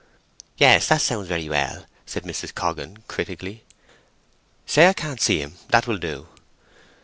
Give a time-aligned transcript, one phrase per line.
[0.57, 2.55] "Yes—that sounds very well," said Mrs.
[2.55, 3.63] Coggan, critically.
[4.65, 6.27] "Say I can't see him—that will do."